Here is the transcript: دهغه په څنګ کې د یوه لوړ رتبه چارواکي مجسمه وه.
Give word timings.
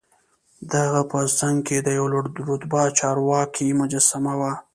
دهغه 0.71 1.01
په 1.11 1.19
څنګ 1.39 1.57
کې 1.67 1.77
د 1.81 1.87
یوه 1.97 2.09
لوړ 2.13 2.25
رتبه 2.49 2.81
چارواکي 2.99 3.67
مجسمه 3.81 4.33
وه. 4.39 4.53